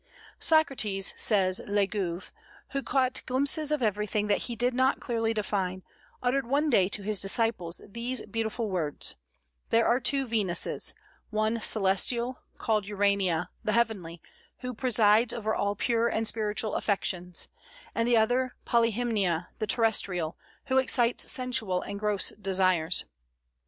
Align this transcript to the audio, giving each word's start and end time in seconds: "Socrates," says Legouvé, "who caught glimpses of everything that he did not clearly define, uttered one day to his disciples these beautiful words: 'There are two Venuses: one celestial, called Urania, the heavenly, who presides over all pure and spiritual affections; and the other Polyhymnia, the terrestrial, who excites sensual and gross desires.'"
"Socrates," 0.39 1.13
says 1.15 1.61
Legouvé, 1.67 2.31
"who 2.69 2.81
caught 2.81 3.21
glimpses 3.27 3.71
of 3.71 3.83
everything 3.83 4.25
that 4.25 4.39
he 4.49 4.55
did 4.55 4.73
not 4.73 4.99
clearly 4.99 5.31
define, 5.31 5.83
uttered 6.23 6.47
one 6.47 6.71
day 6.71 6.89
to 6.89 7.03
his 7.03 7.19
disciples 7.19 7.81
these 7.87 8.23
beautiful 8.25 8.67
words: 8.71 9.15
'There 9.69 9.85
are 9.85 9.99
two 9.99 10.25
Venuses: 10.25 10.95
one 11.29 11.61
celestial, 11.61 12.39
called 12.57 12.87
Urania, 12.87 13.51
the 13.63 13.73
heavenly, 13.73 14.23
who 14.61 14.73
presides 14.73 15.35
over 15.35 15.53
all 15.53 15.75
pure 15.75 16.07
and 16.07 16.27
spiritual 16.27 16.73
affections; 16.73 17.47
and 17.93 18.07
the 18.07 18.17
other 18.17 18.55
Polyhymnia, 18.65 19.49
the 19.59 19.67
terrestrial, 19.67 20.35
who 20.65 20.79
excites 20.79 21.31
sensual 21.31 21.83
and 21.83 21.99
gross 21.99 22.29
desires.'" 22.41 23.05